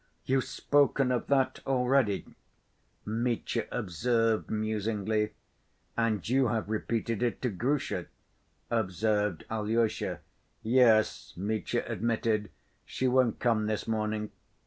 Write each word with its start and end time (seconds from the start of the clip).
"You've 0.25 0.45
spoken 0.45 1.11
of 1.11 1.27
that 1.27 1.59
already," 1.67 2.25
Mitya 3.05 3.67
observed 3.71 4.49
musingly. 4.49 5.33
"And 5.95 6.27
you 6.27 6.47
have 6.47 6.71
repeated 6.71 7.21
it 7.21 7.39
to 7.43 7.49
Grusha," 7.51 8.07
observed 8.71 9.45
Alyosha. 9.51 10.21
"Yes," 10.63 11.33
Mitya 11.37 11.85
admitted. 11.85 12.49
"She 12.83 13.07
won't 13.07 13.37
come 13.39 13.67
this 13.67 13.87
morning." 13.87 14.31